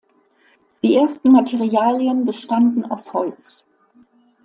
[0.83, 3.67] Die ersten Materialien bestanden aus Holz.